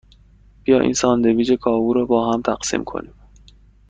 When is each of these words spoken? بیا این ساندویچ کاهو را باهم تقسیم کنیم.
بیا 0.63 0.77
این 0.79 0.93
ساندویچ 0.93 1.51
کاهو 1.53 1.93
را 1.93 2.05
باهم 2.05 2.41
تقسیم 2.41 2.83
کنیم. 2.83 3.13